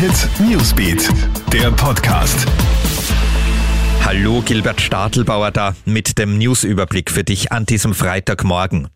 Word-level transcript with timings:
Hit 0.00 0.30
Newsbeat, 0.40 1.10
der 1.52 1.70
Podcast. 1.72 2.46
Hallo, 4.02 4.40
Gilbert 4.40 4.80
Stadelbauer 4.80 5.50
da 5.50 5.76
mit 5.84 6.16
dem 6.16 6.38
Newsüberblick 6.38 7.10
für 7.10 7.22
dich 7.22 7.52
an 7.52 7.66
diesem 7.66 7.92
Freitagmorgen. 7.92 8.88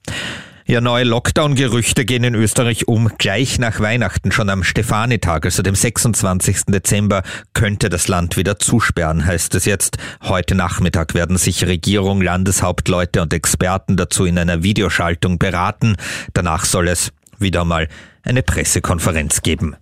Ja, 0.65 0.81
neue 0.81 1.05
Lockdown-Gerüchte 1.05 2.07
gehen 2.07 2.25
in 2.25 2.35
Österreich 2.35 2.89
um. 2.89 3.11
Gleich 3.19 3.59
nach 3.59 3.81
Weihnachten, 3.81 4.33
schon 4.33 4.49
am 4.49 4.65
Stefanitag, 4.65 5.45
also 5.45 5.63
dem 5.63 5.75
26. 5.75 6.63
Dezember, 6.69 7.23
könnte 7.53 7.91
das 7.91 8.09
Land 8.09 8.39
wieder 8.39 8.59
zusperren, 8.59 9.27
heißt 9.27 9.55
es 9.57 9.67
jetzt. 9.67 9.99
Heute 10.23 10.55
Nachmittag 10.55 11.13
werden 11.13 11.37
sich 11.37 11.67
Regierung, 11.67 12.23
Landeshauptleute 12.23 13.21
und 13.21 13.35
Experten 13.35 13.99
dazu 13.99 14.25
in 14.25 14.39
einer 14.39 14.63
Videoschaltung 14.63 15.39
beraten. 15.39 15.97
Danach 16.33 16.65
soll 16.65 16.89
es 16.89 17.13
wieder 17.39 17.67
mal 17.67 17.89
eine 18.23 18.43
Pressekonferenz 18.43 19.43
geben. 19.43 19.77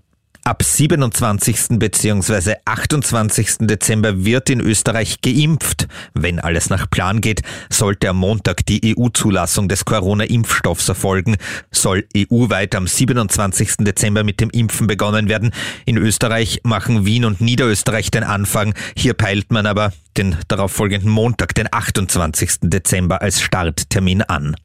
Ab 0.45 0.65
27. 0.65 1.79
bzw. 1.79 2.55
28. 2.65 3.59
Dezember 3.61 4.25
wird 4.25 4.51
in 4.51 4.59
Österreich 4.59 5.21
geimpft. 5.21 5.87
Wenn 6.15 6.41
alles 6.41 6.69
nach 6.69 6.91
Plan 6.91 7.21
geht, 7.21 7.43
sollte 7.71 8.09
am 8.09 8.17
Montag 8.17 8.67
die 8.67 8.97
EU-Zulassung 8.97 9.69
des 9.69 9.85
Corona-Impfstoffs 9.85 10.89
erfolgen, 10.89 11.37
soll 11.71 12.09
EU-weit 12.17 12.75
am 12.75 12.89
27. 12.89 13.77
Dezember 13.79 14.25
mit 14.25 14.41
dem 14.41 14.51
Impfen 14.51 14.89
begonnen 14.89 15.29
werden. 15.29 15.53
In 15.87 15.97
Österreich 15.97 16.59
machen 16.65 17.07
Wien 17.07 17.25
und 17.25 17.41
Niederösterreich 17.41 18.11
den 18.11 18.25
Anfang. 18.25 18.75
Hier 18.97 19.15
peilt 19.15 19.53
man 19.53 19.67
aber 19.67 19.93
den 20.17 20.37
darauffolgenden 20.49 21.09
Montag, 21.09 21.55
den 21.55 21.69
28. 21.71 22.59
Dezember 22.63 23.23
als 23.23 23.41
Starttermin 23.41 24.23
an. 24.23 24.57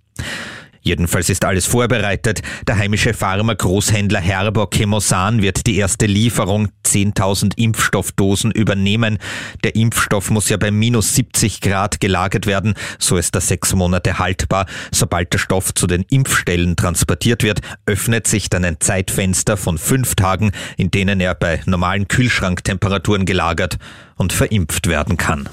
Jedenfalls 0.82 1.30
ist 1.30 1.44
alles 1.46 1.66
vorbereitet. 1.66 2.42
Der 2.68 2.78
heimische 2.78 3.14
Pharma-Großhändler 3.14 4.20
Herbock 4.20 4.76
Chemosan 4.76 5.42
wird 5.42 5.68
die 5.68 5.78
erste 5.78 6.06
Lieferung 6.06 6.70
10.000 6.86 7.58
Impfstoffdosen 7.58 8.52
übernehmen. 8.52 9.18
Der 9.64 9.76
Impfstoff 9.76 10.30
muss 10.30 10.50
ja 10.50 10.58
bei 10.58 10.72
minus 10.72 11.16
70 11.16 11.62
Grad 11.62 12.00
gelagert 12.00 12.46
werden. 12.46 12.76
So 13.00 13.18
ist 13.18 13.36
er 13.36 13.42
sechs 13.42 13.74
Monate 13.74 14.20
haltbar. 14.20 14.66
Sobald 14.92 15.34
der 15.34 15.40
Stoff 15.40 15.74
zu 15.74 15.88
den 15.88 16.04
Impfstellen 16.10 16.76
transportiert 16.76 17.44
wird, 17.44 17.62
öffnet 17.86 18.28
sich 18.28 18.50
dann 18.50 18.66
ein 18.66 18.80
Zeitfenster 18.80 19.58
von 19.58 19.78
fünf 19.78 20.16
Tagen, 20.16 20.52
in 20.78 20.92
denen 20.92 21.20
er 21.20 21.36
bei 21.36 21.62
normalen 21.66 22.08
Kühlschranktemperaturen 22.08 23.26
gelagert 23.26 23.78
und 24.16 24.34
verimpft 24.34 24.88
werden 24.88 25.18
kann. 25.18 25.50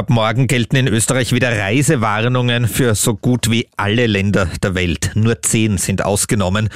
Ab 0.00 0.08
morgen 0.08 0.46
gelten 0.46 0.76
in 0.76 0.88
Österreich 0.88 1.34
wieder 1.34 1.58
Reisewarnungen 1.58 2.68
für 2.68 2.94
so 2.94 3.14
gut 3.14 3.50
wie 3.50 3.68
alle 3.76 4.06
Länder 4.06 4.48
der 4.62 4.74
Welt. 4.74 5.10
Nur 5.12 5.42
zehn 5.42 5.76
sind 5.76 6.02
ausgenommen 6.02 6.70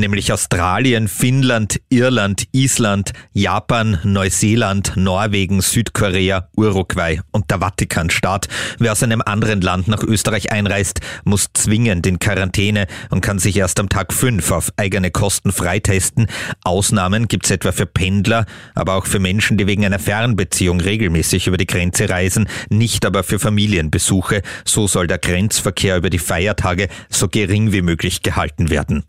nämlich 0.00 0.32
Australien, 0.32 1.08
Finnland, 1.08 1.80
Irland, 1.88 2.46
Island, 2.52 3.12
Japan, 3.32 3.98
Neuseeland, 4.02 4.92
Norwegen, 4.96 5.60
Südkorea, 5.60 6.48
Uruguay 6.56 7.20
und 7.30 7.50
der 7.50 7.60
Vatikanstaat. 7.60 8.48
Wer 8.78 8.92
aus 8.92 9.02
einem 9.02 9.22
anderen 9.22 9.60
Land 9.60 9.88
nach 9.88 10.02
Österreich 10.02 10.52
einreist, 10.52 11.00
muss 11.24 11.48
zwingend 11.54 12.06
in 12.06 12.18
Quarantäne 12.18 12.86
und 13.10 13.20
kann 13.20 13.38
sich 13.38 13.56
erst 13.56 13.80
am 13.80 13.88
Tag 13.88 14.12
5 14.12 14.50
auf 14.50 14.70
eigene 14.76 15.10
Kosten 15.10 15.52
freitesten. 15.52 16.26
Ausnahmen 16.64 17.28
gibt 17.28 17.46
es 17.46 17.50
etwa 17.50 17.72
für 17.72 17.86
Pendler, 17.86 18.46
aber 18.74 18.94
auch 18.94 19.06
für 19.06 19.18
Menschen, 19.18 19.56
die 19.56 19.66
wegen 19.66 19.84
einer 19.84 19.98
Fernbeziehung 19.98 20.80
regelmäßig 20.80 21.46
über 21.46 21.56
die 21.56 21.66
Grenze 21.66 22.08
reisen, 22.08 22.48
nicht 22.68 23.04
aber 23.04 23.22
für 23.22 23.38
Familienbesuche. 23.38 24.42
So 24.64 24.86
soll 24.86 25.06
der 25.06 25.18
Grenzverkehr 25.18 25.96
über 25.96 26.10
die 26.10 26.18
Feiertage 26.18 26.88
so 27.08 27.28
gering 27.28 27.72
wie 27.72 27.82
möglich 27.82 28.22
gehalten 28.22 28.70
werden. 28.70 29.04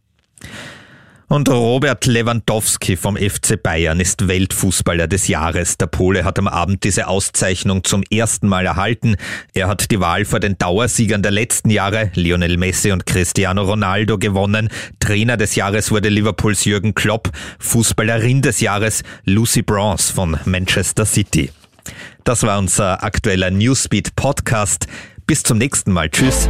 Und 1.30 1.48
Robert 1.48 2.08
Lewandowski 2.08 2.98
vom 2.98 3.16
FC 3.16 3.62
Bayern 3.62 4.00
ist 4.00 4.28
Weltfußballer 4.28 5.08
des 5.08 5.28
Jahres. 5.28 5.78
Der 5.78 5.86
Pole 5.86 6.26
hat 6.26 6.40
am 6.40 6.48
Abend 6.48 6.84
diese 6.84 7.08
Auszeichnung 7.08 7.84
zum 7.84 8.02
ersten 8.10 8.48
Mal 8.48 8.66
erhalten. 8.66 9.16
Er 9.54 9.68
hat 9.68 9.92
die 9.92 10.00
Wahl 10.00 10.26
vor 10.26 10.40
den 10.40 10.58
Dauersiegern 10.58 11.22
der 11.22 11.32
letzten 11.32 11.70
Jahre, 11.70 12.10
Lionel 12.16 12.58
Messi 12.58 12.92
und 12.92 13.06
Cristiano 13.06 13.62
Ronaldo, 13.62 14.18
gewonnen. 14.18 14.70
Trainer 15.00 15.38
des 15.38 15.54
Jahres 15.54 15.92
wurde 15.92 16.10
Liverpools 16.10 16.66
Jürgen 16.66 16.96
Klopp. 16.96 17.30
Fußballerin 17.60 18.42
des 18.42 18.60
Jahres 18.60 19.04
Lucy 19.24 19.62
Bronze 19.62 20.12
von 20.12 20.36
Manchester 20.46 21.06
City. 21.06 21.52
Das 22.24 22.42
war 22.42 22.58
unser 22.58 23.04
aktueller 23.04 23.52
Newsbeat 23.52 24.16
Podcast. 24.16 24.88
Bis 25.28 25.44
zum 25.44 25.60
nächsten 25.60 25.92
Mal. 25.92 26.10
Tschüss. 26.10 26.50